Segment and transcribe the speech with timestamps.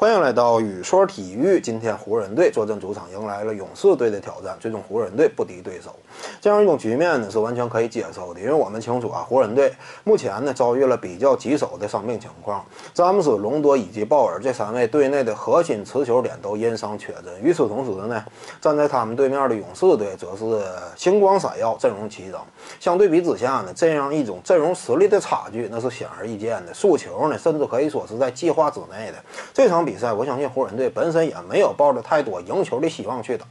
[0.00, 1.60] 欢迎来到宇说体育。
[1.60, 4.56] 今天湖人队坐镇主场，迎来了勇士队的挑战。
[4.60, 5.92] 最终湖人队不敌对手，
[6.40, 8.38] 这样一种局面呢是完全可以接受的。
[8.38, 9.74] 因为我们清楚啊，湖人队
[10.04, 12.64] 目前呢遭遇了比较棘手的伤病情况，
[12.94, 17.24] 詹姆斯、隆多以及鲍尔这三位队内的核心持球点都因伤缺阵。
[17.42, 18.24] 与此同时呢，
[18.60, 22.40] 站在他们对面的勇士队则是星光闪耀，阵容齐整。
[22.78, 26.72] 相对比之下呢，这样一种阵容实力的差距那是显而易见的。
[26.72, 29.18] 输球呢，甚至可以说是在计划之内的。
[29.52, 33.46] 这场比赛，我相信湖人队本身也没有抱着太多赢球的希望去打，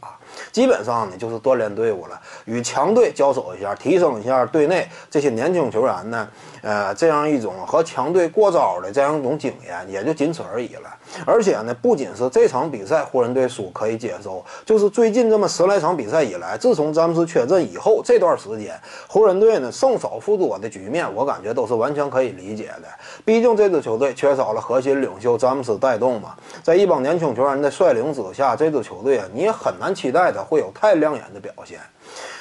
[0.52, 6.30] 基本上呢就是锻炼队伍了，与强队交手一下，提升一下队内这些年轻球员呢，
[6.62, 10.96] 呃，这样一种和强队过招的这样一种经验，也就仅此而已了。
[11.26, 22.88] 而且呢，不仅是这场比赛湖人队输可以接受，就是最近这么十来场比赛以来，自从詹姆斯缺阵以后这段时间，湖人队呢胜少负多的局面，我感觉都是完全可以理解的。
[23.26, 26.36] 毕竟这支球队缺少了核心领袖詹姆斯带动嘛。
[26.62, 31.80] 在一帮年轻球员的率领之下，这支球队啊，你也很难期待他会有太亮眼的表现。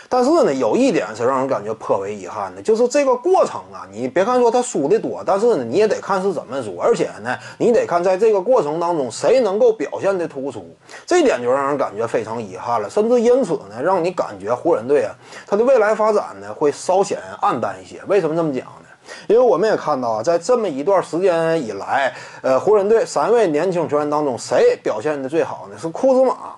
[0.09, 10.65] 但是呢，有一点是让人感觉颇为遗憾的，就是这个过程啊，你别看说他输的多，但是呢，你也得看是怎么输，而且呢，你得看在这个过程当中谁能够表现的突出，
[11.05, 15.15] 这点就让人感觉非常遗憾了，甚至因此呢，让你感觉湖人队啊，
[15.47, 18.01] 他的未来发展呢会稍显暗淡一些。
[18.07, 18.87] 为什么这么讲呢？
[19.29, 25.77] 因为我们也看到啊，在这么一段时间以来，呃，湖人队三位年轻球员当中，谁表现的最好呢？
[25.79, 26.56] 是库兹马。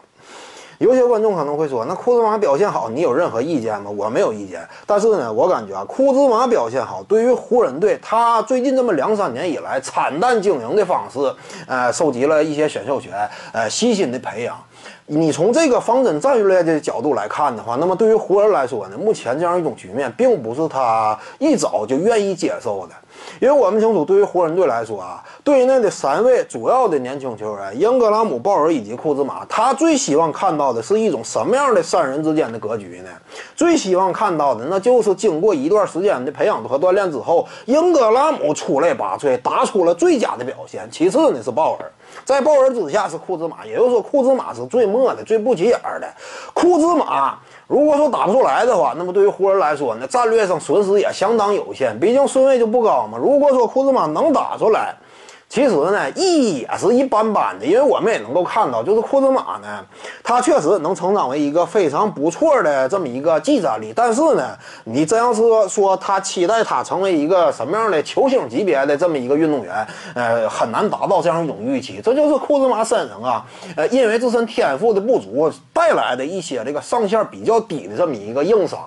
[0.79, 3.91] 有些观众可能会说，那库兹马表现好，你有任何意见吗？
[3.91, 4.67] 我没有意见。
[4.87, 11.19] 但是呢，我感觉啊，库兹马表现好，对于湖人队，他最近这么两三年以来惨淡经营的方式，
[11.67, 14.57] 呃，收集了一些选秀权，呃，悉心的培养。
[15.11, 22.95] 你从这个方针战略的角度来看的话，那么对于湖人来说呢，目前这样一种局面，并不是他一早就愿意接受的。
[23.41, 33.09] 因为我们清楚，对于湖人队来说啊，队内的三位主要的年轻球员英格拉姆、鲍尔以及库兹马，他最希望看到的是一种什么样的三人之间的格局呢？
[33.57, 40.87] 最希望看到的，那就是经过一段时间的培养和锻炼之后，英格拉姆出类拔萃，打出了最佳的表现。
[40.93, 41.91] 其次呢是鲍尔，
[42.25, 46.09] 在鲍尔之下是库兹马，也就是说库兹马是最末的、最不起眼的。
[46.53, 47.39] 库兹马。
[47.69, 53.19] 如果说打不出来的话，那么对于湖人来说呢，战略上损失也相当有限，毕竟顺位就不高嘛。
[53.19, 54.95] 如果说库兹马能打出来，
[55.49, 59.83] 其实呢，意义也是一般般的，因为我们也能够看到，就是库兹马呢，
[60.23, 63.91] 他确实能成长为一个非常不错的这么一个技战力。
[63.97, 64.51] 但是呢，
[64.85, 71.99] 你真要是说他期待他成为一个什么样的球星级别的这么一个运动员，呃，很难达到这样一种预期。
[72.05, 78.79] 这就是库兹马身上啊，呃，因为自身天赋的不足带来的一些这个上限比较低的这么一个硬伤。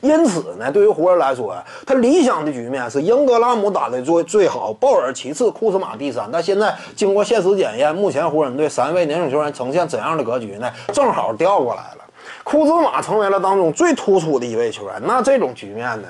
[0.00, 6.28] 因此呢，对于湖人来说，他理想的局面是英格拉姆打的最最好，鲍尔其次，库兹马第三。
[6.32, 10.70] 但现在经过现实检验，目前湖人队三位年轻球员呈现怎样的格局呢？
[10.92, 12.04] 正好调过来了，
[12.44, 14.94] 库兹马成为了当中最突出的一位球员。
[15.04, 16.08] 那这种局面呢？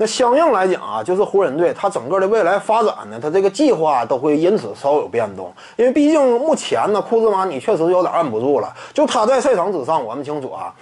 [0.00, 5.52] 那相应来讲啊，就是湖人队他整个的未来发展呢，他这个计划都会因此稍有变动。
[5.76, 8.72] 因为毕竟目前呢，库兹马你确实有点按不住了。
[8.94, 10.72] 就他在赛场之上，我们清楚啊。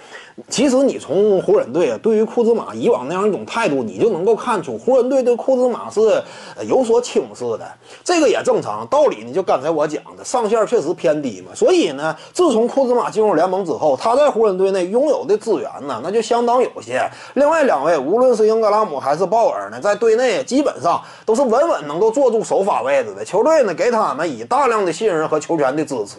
[0.49, 6.23] 其实你从湖人队啊，对于库兹马以往那样一种态度，你就能够看出湖人队对库兹马是
[6.67, 7.67] 有所轻视的。
[8.03, 11.55] 这个也正常，道理呢就刚才我讲的，上限确实偏低嘛。
[11.55, 17.09] 所以呢，自从库兹马进入联盟之后，他在湖人队内拥有的资源呢，那就相当有限。
[17.33, 23.23] 另外两位，无论是应该格拉姆还是鲍尔呢，在队内基本上都是稳稳能够坐住首发位置的。
[23.23, 26.17] 球队呢，给他们以大量的信任和球权的支持。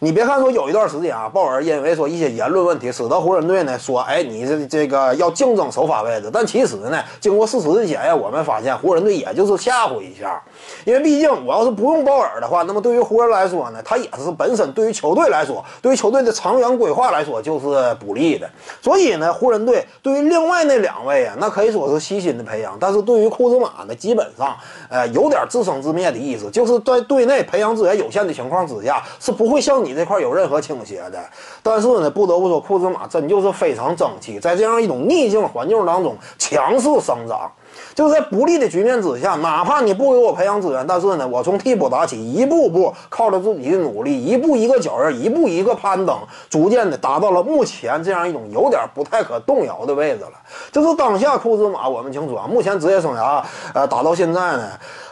[0.00, 10.42] 你别看说有一段时间啊，鲍尔因为说一些言论问题，使得湖人队呢说，哎，你这这个要竞争首发位置，但其实呢，经过事实的检验，我们发现湖人队也就是吓唬一下，
[10.86, 18.48] 因为毕竟我要是不用鲍尔的话，那么对于湖人来说呢，他也是本身对于球队来说，对于球队的长远规划来说就是不利的。
[18.80, 24.56] 所以呢，湖人队对于另外那两位啊，那可可以说是悉心的培养，但是对于库兹马呢，基本上
[24.88, 31.18] 呃有点自生自灭的意思，就是在队内培养资源有限的情况之下，是不会向你这块有任何倾斜的。
[31.60, 37.50] 但是呢，不得不说，库兹马真就是非常争气，在这样一种逆境环境当中强势生长。
[37.94, 46.16] 就是在不利的局面之下，哪怕你不给我培养资源，但是呢，我从替补打起，一步步靠着自己的努力，一步一个脚印，一步一个攀登，
[46.48, 50.32] 逐渐的达到了目前这样一种有点不太可动摇的位置了。
[50.70, 53.42] 就是当下库兹马，我们清楚啊，目前职业生涯
[53.74, 54.70] 呃打到现在呢。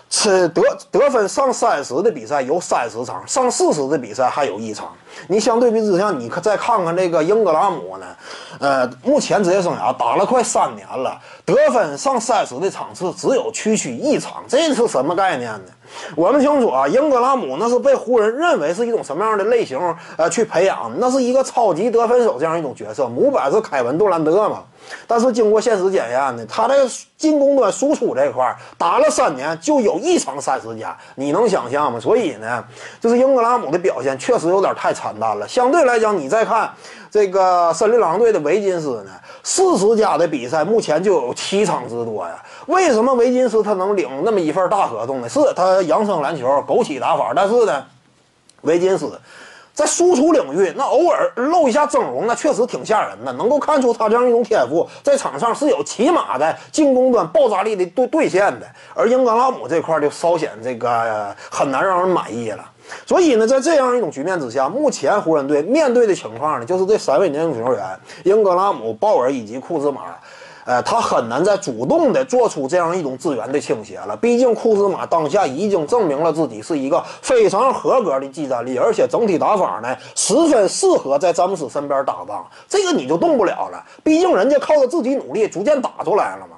[0.08, 4.92] 是得得分上三十的比赛有三十场，上四十的比赛还有一场。
[5.28, 8.06] 你相对比之下，你可再看看这个英格拉姆呢？
[8.58, 15.72] 呃，目前职业生涯打了快三年了，得分上三十的场次只有区区一场，这是什么概念呢？
[16.16, 19.78] 我们清楚啊，英格拉姆那是被湖人认为是一种什么样的类型
[20.16, 20.92] 呃去培养？
[20.98, 23.06] 那是一个超级得分手这样一种角色。
[23.08, 24.62] 模板是凯文杜兰特嘛？
[25.06, 26.76] 但是经过现实检验呢，他在
[27.16, 31.98] 进攻端输出这块打了三年就有一场三十加，你能想象吗？
[31.98, 32.64] 所以呢，
[33.00, 35.48] 就是英格拉姆的表现确实有点太惨淡了。
[35.48, 36.70] 相对来讲，你再看
[37.16, 39.10] 这个森林狼队的维金斯呢，
[39.42, 42.44] 四十加的比赛目前就有七场之多呀。
[42.66, 45.28] 为什么维金斯他能领那么一份大合同呢？
[45.28, 47.82] 是他扬声篮球枸杞打法，但是呢，
[48.60, 49.18] 维金斯。
[49.72, 53.32] 在输出领域，那偶尔露一下峥嵘，那确实挺吓人的。
[53.34, 58.66] 能够看出他这样一种天赋，在场上是有起码的进攻端爆炸力的兑兑现的。
[58.94, 62.64] 而英格拉姆这块就稍显这个很难让人满意了。
[63.06, 67.82] 所以呢，在这样一种局面之下，目前湖人队面对的情况呢，就是这三位年轻球员
[68.24, 70.02] 英格拉姆、鲍尔以及库兹马。
[70.64, 74.16] 呃，他很难再主动的做出这样一种资源的倾斜了。
[74.16, 82.44] 毕竟库兹马当下已经证明了自己是一个非常合格的技战力，而且整体打法呢十分适合在詹姆斯身边搭档。
[82.68, 83.80] 这个你就动不了了。
[84.02, 86.56] 毕竟人家靠着自己努力逐渐打出来了嘛。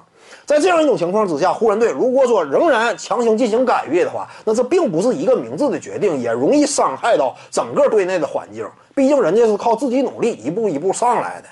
[0.49, 8.67] 在这样一种情况之下，湖人队如果说仍然强行进行干预的话，那这并不是一个明智的决定，也容易伤害到整个队内的环境。
[8.95, 11.47] 毕竟人家是靠自己努力一步一步上来的。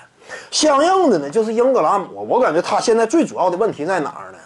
[0.50, 4.38] 相应的呢，就是英格拉姆，我感觉他现在最主要的问题在哪儿呢？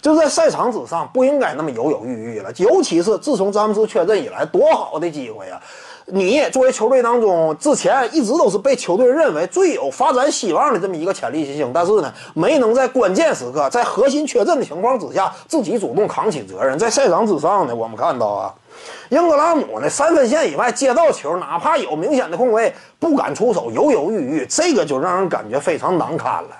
[0.00, 5.62] 就在赛场之上不应该那么犹犹豫豫了，尤其是自从詹姆斯缺阵以来，多好的机会啊！
[6.06, 16.78] 你作为球队当中之前一直都是被球队认为最有发展希望的这么一个潜力新星，但是呢，没能在关键时刻，在核心缺阵的情况之下，自己主动扛起责任。
[16.78, 18.54] 在赛场之上呢，我们看到啊。
[19.10, 19.88] 英格拉姆呢？
[19.88, 26.50] 三分线以外接到球，哪怕有明显的空位，不敢出手，犹犹豫豫，这个就让人感觉非常难堪了。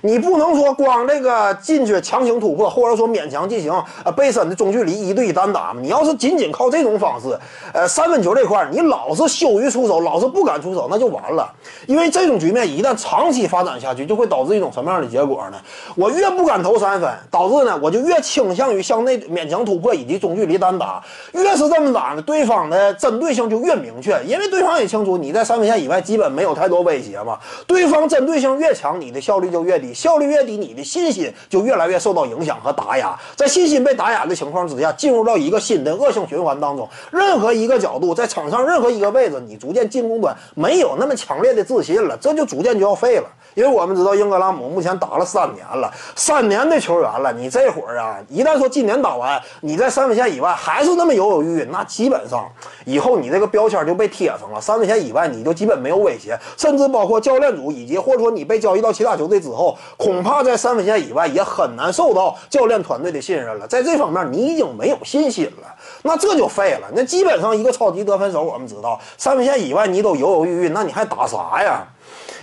[0.00, 3.70] 你不能说光这个进去强行突破，或者说勉强进行
[4.04, 5.74] 呃背身的中距离一对一单打？
[5.78, 7.38] 你要是仅仅靠这种方式，
[7.74, 11.52] 呃，三分球这块你老是羞于出手，老是不敢出手，那就完了。
[11.86, 15.58] 因为这种局面一旦长期发展下去，就会导致一种什么样的结果呢？
[15.94, 21.04] 我越不敢投三分，导致呢我就越倾向于向内勉强突破以及中距离单打。
[21.32, 27.36] 越是这么打的，对方的针对性就越明确，因为对方也清楚你在三分线以外基本没有太多威胁嘛。
[27.66, 29.92] 对方针对性越强，你的效率就越低。
[29.92, 33.18] 效率越低，你的信心就越来越受到影响和打压。
[33.34, 36.88] 在信心被打压的情况之下，进入到一个新的恶性循环当中。
[37.10, 43.24] 任何一个角度，在场上任何一个位置，你逐渐进攻端没有那么强烈的自信了，这就逐渐就要废了。
[43.54, 52.50] 因为我们知道英格拉姆目前打了三年了，三年的球员了，你这会儿啊，一旦说今年打完，你在三分线以外还是那么犹犹豫那基本上
[52.84, 54.60] 以后你这个标签就被贴上了。
[54.60, 63.66] 三分线以外你就基本没有威胁，甚至包括教练组以及或者说你被交易到其他球队之后，恐怕在三分线以外也很难受到教练团队的信任了。
[63.66, 66.88] 在这方面你已经没有信心了，那这就废了。
[66.94, 71.86] 那基本上一个超级得分手，我们知道三分线以外你都犹犹豫豫，那你还打啥呀？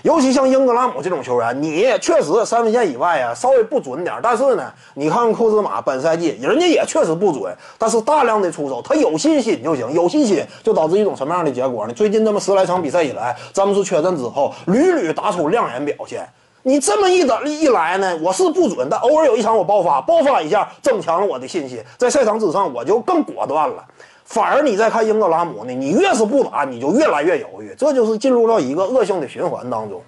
[0.05, 11.93] 尤其像英格拉姆这种球员，你确实三分线以外啊稍微不准点，但是呢，你看库兹马本赛季人家也确实不准，但是大量的出手，他有信心就行， 有信心就导致一种什么样的结果呢？
[11.95, 16.23] 最近这么十来场比赛以来，詹姆斯缺阵之后，屡屡打出亮眼表现。
[16.61, 23.83] 你这么一等一来呢，我是不准，但偶尔有一场我爆发，爆发一下增强了我的信心，在赛场之上我就更果断了。
[24.25, 30.01] 反而你再看英格拉姆呢，你越是不打，你就越来越犹豫，这就是进入到一个恶性的循环当中。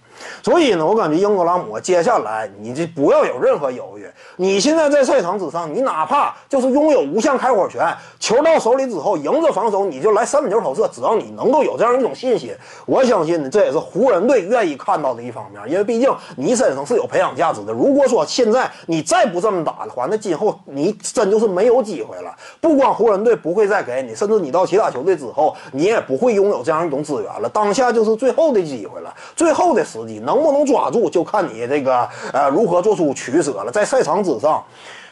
[0.43, 4.07] 所以呢，我感觉英格拉姆接下来你这不要有任何犹豫。
[4.37, 7.85] 你现在在赛场之上，你哪怕就是拥有无限开火权，
[8.19, 12.55] 球到手里之后，迎着防守你就来三分球投射，只要你能够有这样一种信心，
[12.85, 15.61] 我相信呢，这也是湖人队愿意看到的一方面。
[15.67, 17.73] 因为毕竟你身上是有培养价值的。
[17.73, 22.35] 如果说现在你再不这么打的话，那今后你真就是没有机会了。
[22.61, 27.49] 不光湖人队不会再给你，甚至你到其他球队之后，你也不会拥有这样一种资源了。
[27.49, 33.71] 当下就是最后的机会了，最后的时机能不能抓住，就看你这个呃如何做出取舍了。
[33.71, 34.63] 在赛场之上，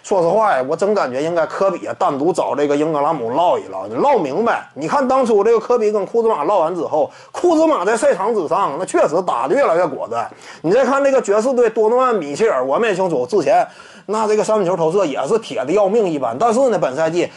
[0.02, 4.70] 说实话呀，我真感觉应该科比啊单独找这个英格拉姆唠一唠，唠明白。
[4.76, 10.30] 你看当初这个科比跟库兹马唠完之后，库兹马在赛场之上那确实打得越来越果断。
[10.62, 13.68] 你再看这个爵士队多诺万米切尔，我们也清楚之前
[14.06, 17.28] 那这个三分球投射也是铁的要命一般，但是呢本赛季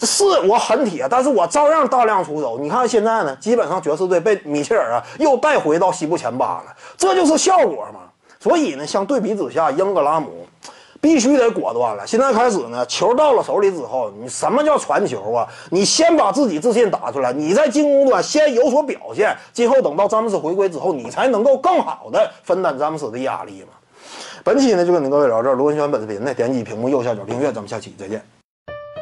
[0.00, 2.58] 是我很铁，但是我照样大量出手。
[2.58, 8.00] 你看现在呢，基本上爵士队被米切尔啊又带回到西部前八了，这就是效果嘛。
[8.40, 10.46] 所以呢，相对比之下，英格拉姆。
[10.98, 12.04] 必须得果断了。
[12.04, 15.46] 现在开始呢，球到了手里之后，你什么叫传球啊？
[15.70, 23.68] 你先把自己自信打出来，你在进攻端先有所表现，今后等到詹姆斯回归之后，你才能够更好的分担詹姆斯的压力嘛。
[24.42, 28.35] 本期呢就跟您各位聊这儿，如果喜欢本视频呢，点击屏幕右下角订阅，咱们下期再见。